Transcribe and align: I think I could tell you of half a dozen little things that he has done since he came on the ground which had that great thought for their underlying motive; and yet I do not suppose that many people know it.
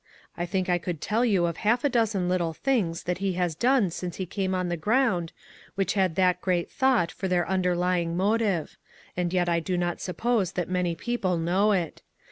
I 0.35 0.47
think 0.47 0.67
I 0.67 0.79
could 0.79 0.99
tell 0.99 1.23
you 1.23 1.45
of 1.45 1.57
half 1.57 1.83
a 1.83 1.87
dozen 1.89 2.27
little 2.27 2.53
things 2.53 3.03
that 3.03 3.19
he 3.19 3.33
has 3.33 3.53
done 3.53 3.91
since 3.91 4.15
he 4.15 4.25
came 4.25 4.55
on 4.55 4.67
the 4.67 4.75
ground 4.75 5.31
which 5.75 5.93
had 5.93 6.15
that 6.15 6.41
great 6.41 6.71
thought 6.71 7.11
for 7.11 7.27
their 7.27 7.47
underlying 7.47 8.17
motive; 8.17 8.77
and 9.15 9.31
yet 9.31 9.47
I 9.47 9.59
do 9.59 9.77
not 9.77 10.01
suppose 10.01 10.53
that 10.53 10.67
many 10.67 10.95
people 10.95 11.37
know 11.37 11.71
it. 11.71 12.01